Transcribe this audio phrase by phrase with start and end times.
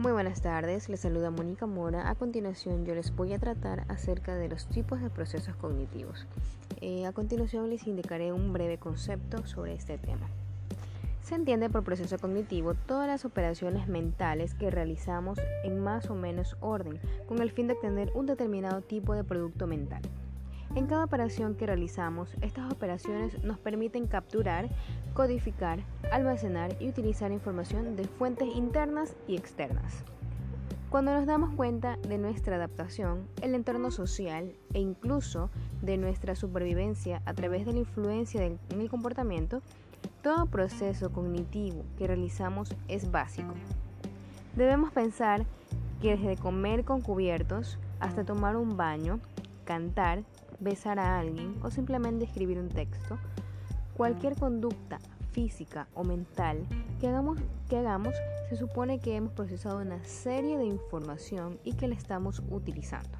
[0.00, 2.08] Muy buenas tardes, les saluda Mónica Mora.
[2.08, 6.26] A continuación yo les voy a tratar acerca de los tipos de procesos cognitivos.
[6.80, 10.26] Eh, a continuación les indicaré un breve concepto sobre este tema.
[11.22, 16.56] Se entiende por proceso cognitivo todas las operaciones mentales que realizamos en más o menos
[16.60, 16.98] orden
[17.28, 20.00] con el fin de obtener un determinado tipo de producto mental.
[20.76, 24.68] En cada operación que realizamos, estas operaciones nos permiten capturar,
[25.14, 25.80] codificar,
[26.12, 30.04] almacenar y utilizar información de fuentes internas y externas.
[30.88, 35.50] Cuando nos damos cuenta de nuestra adaptación, el entorno social e incluso
[35.82, 39.62] de nuestra supervivencia a través de la influencia en el comportamiento,
[40.22, 43.54] todo proceso cognitivo que realizamos es básico.
[44.54, 45.46] Debemos pensar
[46.00, 49.20] que desde comer con cubiertos hasta tomar un baño,
[49.64, 50.24] cantar,
[50.60, 53.18] besar a alguien o simplemente escribir un texto,
[53.96, 54.98] cualquier conducta
[55.32, 56.66] física o mental
[57.00, 58.14] que hagamos, que hagamos
[58.48, 63.18] se supone que hemos procesado una serie de información y que la estamos utilizando.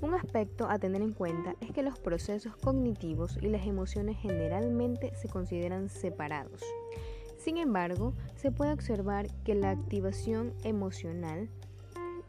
[0.00, 5.12] Un aspecto a tener en cuenta es que los procesos cognitivos y las emociones generalmente
[5.16, 6.62] se consideran separados.
[7.36, 11.48] Sin embargo, se puede observar que la activación emocional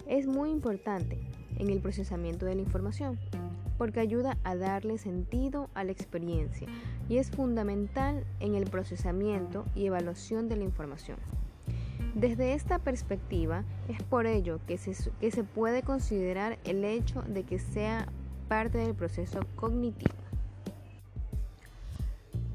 [0.07, 1.19] es muy importante
[1.57, 3.19] en el procesamiento de la información
[3.79, 6.67] porque ayuda a darle sentido a la experiencia
[7.07, 11.17] y es fundamental en el procesamiento y evaluación de la información.
[12.13, 17.43] Desde esta perspectiva, es por ello que se, que se puede considerar el hecho de
[17.43, 18.09] que sea
[18.49, 20.13] parte del proceso cognitivo.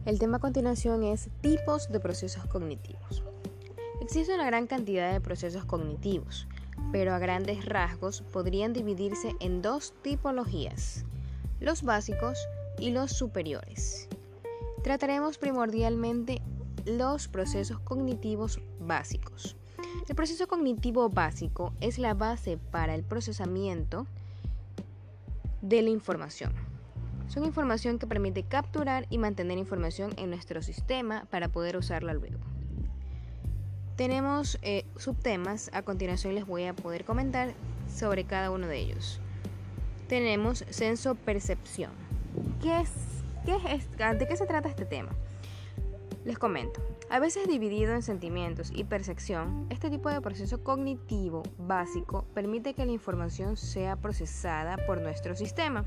[0.04, 3.22] El tema a continuación es tipos de procesos cognitivos.
[4.02, 6.46] Existe una gran cantidad de procesos cognitivos,
[6.92, 11.03] pero a grandes rasgos podrían dividirse en dos tipologías
[11.64, 12.38] los básicos
[12.78, 14.08] y los superiores.
[14.82, 16.42] Trataremos primordialmente
[16.84, 19.56] los procesos cognitivos básicos.
[20.06, 24.06] El proceso cognitivo básico es la base para el procesamiento
[25.62, 26.52] de la información.
[27.28, 32.38] Son información que permite capturar y mantener información en nuestro sistema para poder usarla luego.
[33.96, 37.54] Tenemos eh, subtemas, a continuación les voy a poder comentar
[37.88, 39.20] sobre cada uno de ellos
[40.08, 41.92] tenemos senso-percepción.
[42.62, 42.90] ¿Qué es,
[43.44, 45.10] qué es, ¿De qué se trata este tema?
[46.24, 46.80] Les comento.
[47.10, 52.86] A veces dividido en sentimientos y percepción, este tipo de proceso cognitivo básico permite que
[52.86, 55.84] la información sea procesada por nuestro sistema,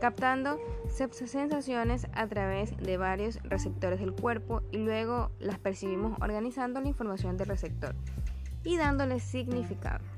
[0.00, 6.88] captando sensaciones a través de varios receptores del cuerpo y luego las percibimos organizando la
[6.88, 7.94] información del receptor
[8.64, 10.13] y dándole significado.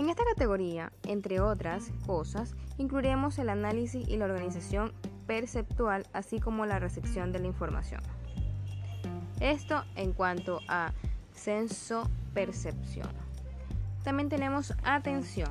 [0.00, 4.94] En esta categoría, entre otras cosas, incluiremos el análisis y la organización
[5.26, 8.00] perceptual, así como la recepción de la información.
[9.40, 10.94] Esto en cuanto a
[11.34, 13.10] senso-percepción.
[14.02, 15.50] También tenemos atención.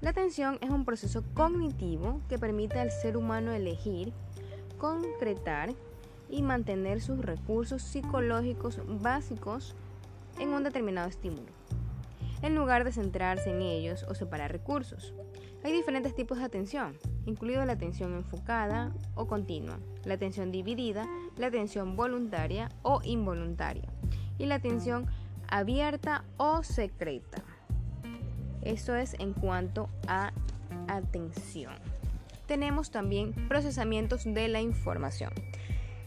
[0.00, 4.12] La atención es un proceso cognitivo que permite al ser humano elegir,
[4.78, 5.74] concretar
[6.30, 9.74] y mantener sus recursos psicológicos básicos
[10.38, 11.55] en un determinado estímulo
[12.42, 15.14] en lugar de centrarse en ellos o separar recursos.
[15.64, 21.48] Hay diferentes tipos de atención, incluido la atención enfocada o continua, la atención dividida, la
[21.48, 23.88] atención voluntaria o involuntaria
[24.38, 25.06] y la atención
[25.48, 27.42] abierta o secreta.
[28.62, 30.32] Eso es en cuanto a
[30.88, 31.74] atención.
[32.46, 35.32] Tenemos también procesamientos de la información.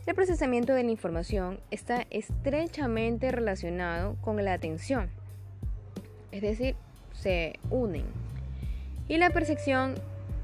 [0.05, 5.11] El procesamiento de la información está estrechamente relacionado con la atención
[6.31, 6.75] es decir,
[7.13, 8.05] se unen.
[9.07, 9.95] Y la percepción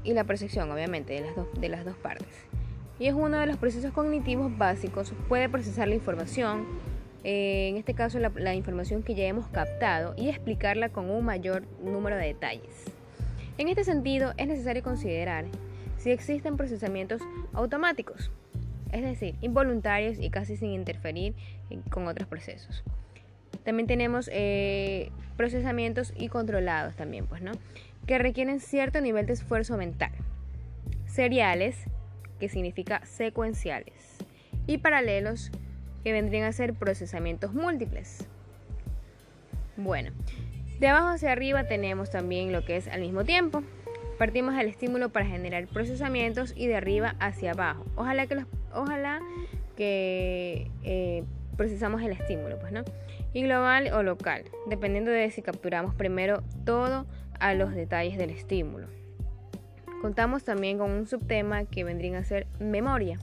[0.04, 2.28] y la percepción, obviamente, de las, dos, de las dos partes.
[2.98, 6.66] Y es uno de los procesos cognitivos básicos, puede procesar la información,
[7.24, 11.24] eh, en este caso la, la información que ya hemos captado, y explicarla con un
[11.24, 12.84] mayor número de detalles.
[13.58, 15.46] En este sentido, es necesario considerar
[15.98, 17.20] si existen procesamientos
[17.52, 18.30] automáticos,
[18.92, 21.34] es decir, involuntarios y casi sin interferir
[21.90, 22.84] con otros procesos.
[23.64, 27.52] También tenemos eh, procesamientos y controlados también, pues, ¿no?
[28.06, 30.12] Que requieren cierto nivel de esfuerzo mental.
[31.06, 31.76] Seriales,
[32.38, 34.18] que significa secuenciales.
[34.66, 35.50] Y paralelos,
[36.04, 38.26] que vendrían a ser procesamientos múltiples.
[39.76, 40.12] Bueno,
[40.78, 43.62] de abajo hacia arriba tenemos también lo que es al mismo tiempo.
[44.18, 47.84] Partimos del estímulo para generar procesamientos y de arriba hacia abajo.
[47.96, 49.20] Ojalá que, los, ojalá
[49.76, 51.24] que eh,
[51.56, 52.82] procesamos el estímulo, pues, ¿no?
[53.32, 57.06] Y global o local, dependiendo de si capturamos primero todo
[57.38, 58.86] a los detalles del estímulo.
[60.00, 63.18] Contamos también con un subtema que vendría a ser memoria.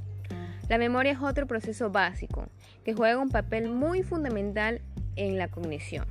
[0.69, 2.47] La memoria es otro proceso básico
[2.83, 4.81] que juega un papel muy fundamental
[5.15, 6.05] en la cognición,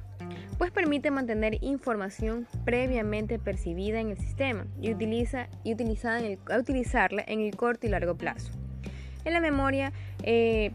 [0.58, 7.56] pues permite mantener información previamente percibida en el sistema y, utiliza, y utilizarla en el
[7.56, 8.52] corto y largo plazo.
[9.24, 9.92] En la memoria,
[10.22, 10.72] eh,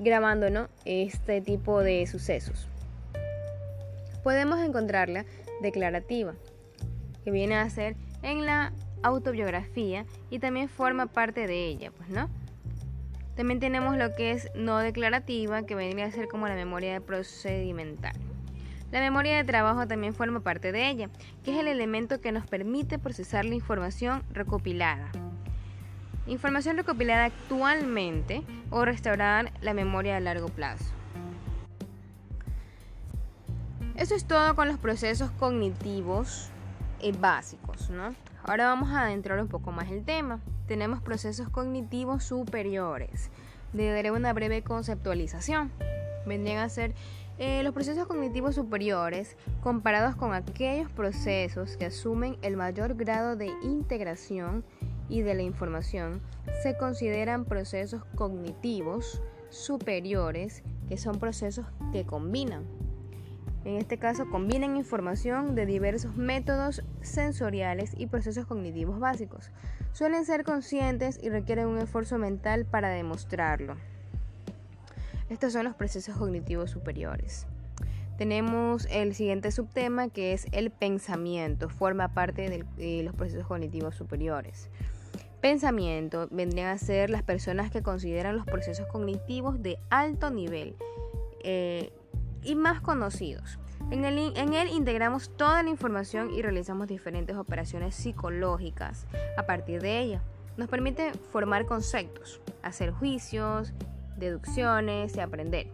[0.00, 2.66] grabando este tipo de sucesos.
[4.24, 5.24] Podemos encontrarla
[5.60, 6.34] declarativa,
[7.22, 12.28] que viene a ser en la autobiografía y también forma parte de ella, pues, ¿no?
[13.36, 18.12] También tenemos lo que es no declarativa, que vendría a ser como la memoria procedimental.
[18.90, 21.08] La memoria de trabajo también forma parte de ella,
[21.44, 25.12] que es el elemento que nos permite procesar la información recopilada.
[26.30, 30.84] Información recopilada actualmente o restaurar la memoria a largo plazo.
[33.96, 36.50] Eso es todo con los procesos cognitivos
[37.00, 38.14] eh, básicos, ¿no?
[38.44, 40.38] Ahora vamos a adentrar un poco más el tema.
[40.68, 43.28] Tenemos procesos cognitivos superiores.
[43.72, 45.72] Le daré una breve conceptualización.
[46.26, 46.94] Vendrían a ser
[47.38, 53.48] eh, los procesos cognitivos superiores, comparados con aquellos procesos que asumen el mayor grado de
[53.64, 54.62] integración
[55.10, 56.22] y de la información,
[56.62, 59.20] se consideran procesos cognitivos
[59.50, 62.64] superiores, que son procesos que combinan.
[63.64, 69.50] En este caso, combinan información de diversos métodos sensoriales y procesos cognitivos básicos.
[69.92, 73.76] Suelen ser conscientes y requieren un esfuerzo mental para demostrarlo.
[75.28, 77.46] Estos son los procesos cognitivos superiores.
[78.16, 84.68] Tenemos el siguiente subtema que es el pensamiento, forma parte de los procesos cognitivos superiores.
[85.40, 90.76] Pensamiento vendrían a ser las personas que consideran los procesos cognitivos de alto nivel
[91.42, 91.92] eh,
[92.42, 93.58] y más conocidos.
[93.90, 99.06] En en él integramos toda la información y realizamos diferentes operaciones psicológicas
[99.36, 100.22] a partir de ella.
[100.58, 103.72] Nos permite formar conceptos, hacer juicios,
[104.16, 105.68] deducciones y aprender.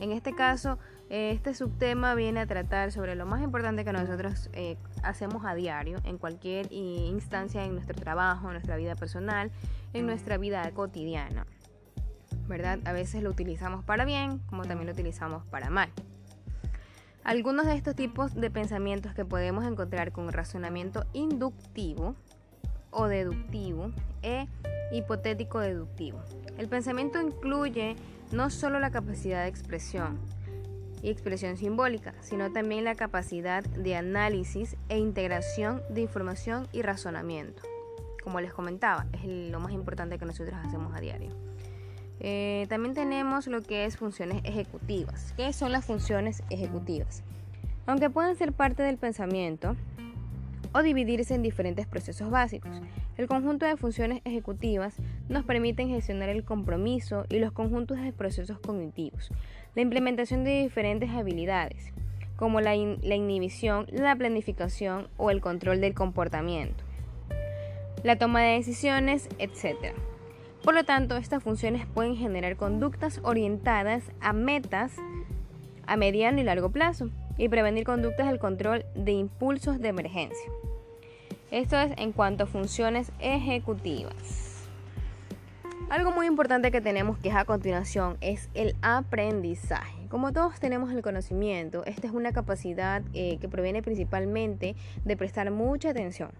[0.00, 0.78] En este caso,
[1.08, 5.98] este subtema viene a tratar sobre lo más importante que nosotros eh, hacemos a diario,
[6.04, 9.50] en cualquier instancia en nuestro trabajo, en nuestra vida personal,
[9.92, 11.46] en nuestra vida cotidiana.
[12.48, 12.80] ¿Verdad?
[12.84, 15.90] A veces lo utilizamos para bien, como también lo utilizamos para mal.
[17.22, 22.16] Algunos de estos tipos de pensamientos que podemos encontrar con razonamiento inductivo
[22.90, 23.92] o deductivo
[24.22, 24.48] e
[24.92, 26.20] hipotético deductivo.
[26.58, 27.96] El pensamiento incluye
[28.32, 30.18] no solo la capacidad de expresión
[31.02, 37.62] y expresión simbólica, sino también la capacidad de análisis e integración de información y razonamiento.
[38.22, 41.30] Como les comentaba, es lo más importante que nosotros hacemos a diario.
[42.20, 45.32] Eh, también tenemos lo que es funciones ejecutivas.
[45.36, 47.22] ¿Qué son las funciones ejecutivas?
[47.86, 49.74] Aunque pueden ser parte del pensamiento,
[50.72, 52.70] o dividirse en diferentes procesos básicos.
[53.16, 54.94] El conjunto de funciones ejecutivas
[55.28, 59.30] nos permiten gestionar el compromiso y los conjuntos de procesos cognitivos,
[59.74, 61.92] la implementación de diferentes habilidades,
[62.36, 66.82] como la, inhibición, la planificación o el control del comportamiento,
[68.02, 69.94] la toma de decisiones, etc.
[70.64, 74.96] Por lo tanto, estas funciones pueden generar conductas orientadas a metas
[75.86, 80.50] a mediano y largo plazo y prevenir conductas del control de impulsos de emergencia.
[81.50, 84.49] Esto es en cuanto a funciones ejecutivas.
[85.90, 90.06] Algo muy importante que tenemos que es a continuación es el aprendizaje.
[90.08, 95.50] Como todos tenemos el conocimiento, esta es una capacidad eh, que proviene principalmente de prestar
[95.50, 96.30] mucha atención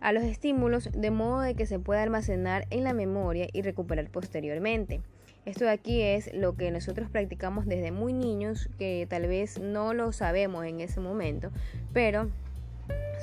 [0.00, 4.10] a los estímulos de modo de que se pueda almacenar en la memoria y recuperar
[4.10, 5.00] posteriormente.
[5.44, 9.94] Esto de aquí es lo que nosotros practicamos desde muy niños, que tal vez no
[9.94, 11.52] lo sabemos en ese momento,
[11.92, 12.30] pero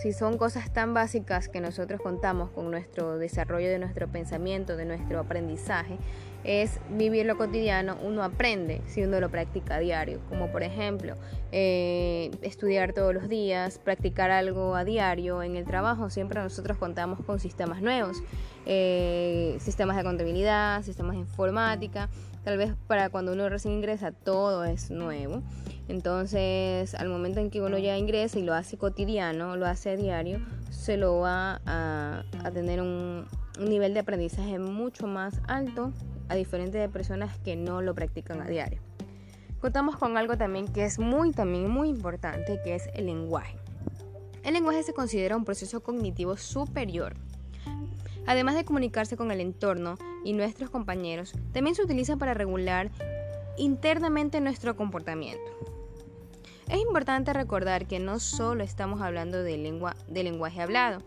[0.01, 4.85] si son cosas tan básicas que nosotros contamos con nuestro desarrollo de nuestro pensamiento, de
[4.85, 5.97] nuestro aprendizaje,
[6.45, 11.15] es vivir lo cotidiano, uno aprende si uno lo practica a diario, como por ejemplo
[11.51, 17.19] eh, estudiar todos los días, practicar algo a diario en el trabajo, siempre nosotros contamos
[17.25, 18.23] con sistemas nuevos,
[18.65, 22.07] eh, sistemas de contabilidad, sistemas de informática,
[22.49, 25.43] tal vez para cuando uno recién ingresa todo es nuevo,
[25.87, 29.95] entonces al momento en que uno ya ingresa y lo hace cotidiano, lo hace a
[29.95, 30.39] diario,
[30.71, 33.27] se lo va a, tener un,
[33.59, 35.93] nivel de aprendizaje mucho más alto
[36.27, 38.81] a diferentes de personas que no lo practican a diario.
[39.61, 43.59] Contamos con algo también que es muy, también muy importante, que es el lenguaje.
[44.43, 47.13] El lenguaje se considera un proceso cognitivo superior.
[48.25, 52.91] Además de comunicarse con el entorno y nuestros compañeros, también se utiliza para regular
[53.57, 55.51] internamente nuestro comportamiento.
[56.69, 61.01] Es importante recordar que no solo estamos hablando de, lengua, de lenguaje hablado,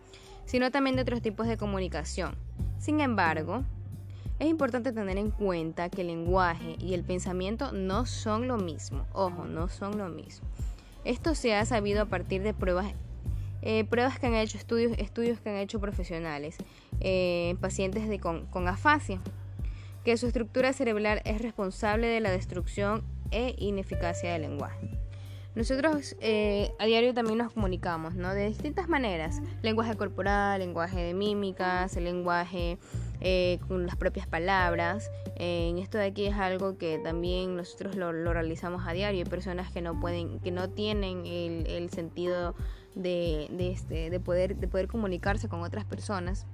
[0.45, 2.35] sino también de otros tipos de comunicación.
[2.79, 3.63] Sin embargo,
[4.41, 9.07] es importante tener en cuenta que el lenguaje y el pensamiento no son lo mismo.
[9.13, 10.49] Ojo, no son lo mismo.
[11.05, 12.93] Esto se ha sabido a partir de pruebas,
[13.63, 16.57] eh, pruebas que han hecho estudios, estudios que han hecho profesionales,
[17.01, 19.21] eh, pacientes de, con, con afasia,
[20.05, 24.91] que su estructura cerebral es responsable de la destrucción e ineficacia del lenguaje.
[25.55, 28.35] Nosotros eh, a diario también nos comunicamos, ¿no?
[28.35, 29.43] De distintas maneras.
[29.61, 32.79] Lenguaje corporal, lenguaje de mímicas, el lenguaje
[33.69, 35.11] con las propias palabras.
[35.37, 39.25] Eh, esto de aquí es algo que también nosotros lo, realizamos a diario.
[39.25, 42.55] Hay personas que no pueden, que no tienen el, sentido
[42.95, 46.47] de, este, de, poder, de poder comunicarse con otras personas.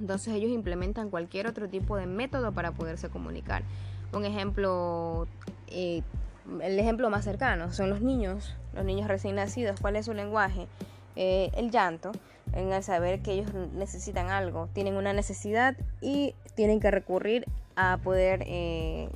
[0.00, 3.62] Entonces ellos implementan cualquier otro tipo de método para poderse comunicar.
[4.12, 5.28] Un ejemplo
[6.62, 9.80] el ejemplo más cercano son los niños, los niños recién nacidos.
[9.80, 10.66] ¿Cuál es su lenguaje?
[11.16, 12.12] Eh, el llanto,
[12.52, 17.46] en el saber que ellos necesitan algo, tienen una necesidad y tienen que recurrir
[17.76, 19.08] a poder eh,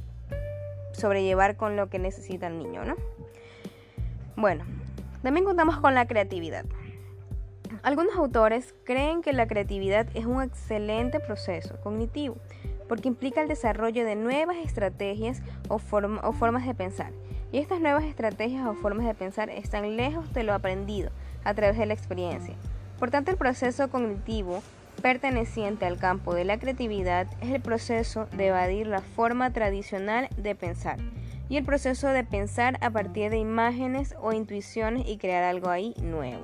[0.92, 2.94] sobrellevar con lo que necesita el niño, ¿no?
[4.36, 4.64] Bueno,
[5.24, 6.66] también contamos con la creatividad.
[7.82, 12.36] Algunos autores creen que la creatividad es un excelente proceso cognitivo
[12.88, 17.12] porque implica el desarrollo de nuevas estrategias o, formas de pensar.
[17.50, 21.10] Y estas nuevas estrategias o formas de pensar están lejos de lo aprendido
[21.42, 22.54] a través de la experiencia.
[22.98, 24.62] Por tanto, el proceso cognitivo
[25.00, 30.54] perteneciente al campo de la creatividad es el proceso de evadir la forma tradicional de
[30.54, 30.98] pensar
[31.48, 35.94] y el proceso de pensar a partir de imágenes o intuiciones y crear algo ahí
[36.02, 36.42] nuevo.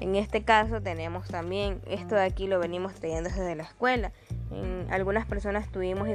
[0.00, 4.12] En este caso tenemos también, esto de aquí lo venimos trayendo desde la escuela,
[4.90, 6.08] algunas personas tuvimos...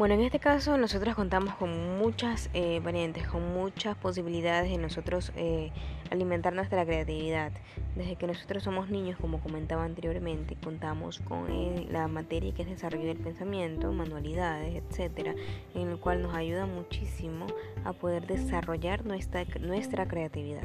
[0.00, 5.30] Bueno, en este caso nosotros contamos con muchas eh, variantes, con muchas posibilidades de nosotros
[5.36, 5.72] eh,
[6.10, 7.52] alimentar nuestra creatividad.
[7.96, 12.68] Desde que nosotros somos niños, como comentaba anteriormente, contamos con eh, la materia que es
[12.70, 15.34] desarrollo del pensamiento, manualidades, etcétera,
[15.74, 17.46] en el cual nos ayuda muchísimo
[17.84, 20.64] a poder desarrollar nuestra, nuestra creatividad.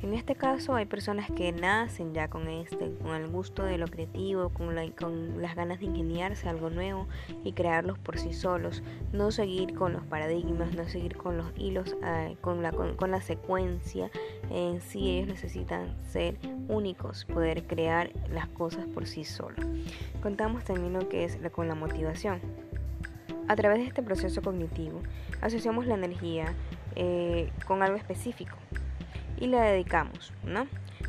[0.00, 3.88] En este caso hay personas que nacen ya con este, con el gusto de lo
[3.88, 7.08] creativo, con, las ganas de ingeniarse algo nuevo
[7.42, 11.96] y crearlos por sí solos, no seguir con los paradigmas, no seguir con los hilos,
[12.04, 14.08] ah, con, la, con, la secuencia.
[14.50, 16.38] En sí ellos necesitan ser
[16.68, 19.66] únicos, poder crear las cosas por sí solos.
[20.22, 22.40] Contamos también lo que es con la motivación.
[23.48, 25.00] A través de este proceso cognitivo
[25.40, 26.54] asociamos la energía
[26.94, 28.57] eh, con algo específico
[29.40, 30.66] y la dedicamos, ¿no?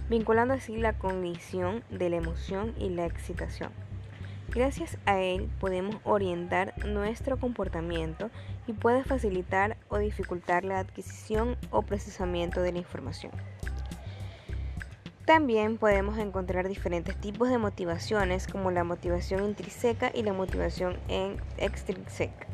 [0.10, 3.72] Vinculando así la cognición de la emoción y la excitación.
[4.54, 8.32] Gracias a él podemos orientar nuestro comportamiento
[8.66, 13.32] y puede facilitar o dificultar la adquisición o procesamiento de la información.
[15.26, 20.98] También podemos encontrar diferentes tipos de motivaciones como la motivación intrínseca y la motivación
[21.58, 22.48] extrínseca.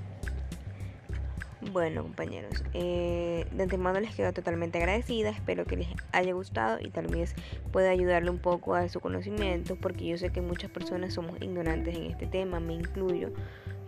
[1.72, 5.30] Bueno, compañeros, eh, de antemano les quedo totalmente agradecida.
[5.30, 7.36] Espero que les haya gustado y tal vez
[7.72, 11.96] pueda ayudarle un poco a su conocimiento, porque yo sé que muchas personas somos ignorantes
[11.96, 13.32] en este tema, me incluyo.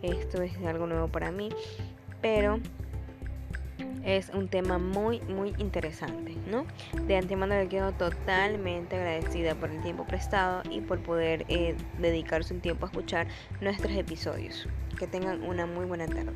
[0.02, 1.48] Esto es algo nuevo para mí,
[2.20, 2.60] pero
[4.04, 6.66] es un tema muy, muy interesante, ¿no?
[7.06, 12.54] De antemano les quedo totalmente agradecida por el tiempo prestado y por poder eh, dedicarse
[12.54, 13.28] un tiempo a escuchar
[13.60, 14.66] nuestros episodios.
[14.98, 16.32] Que tengan una muy buena tarde.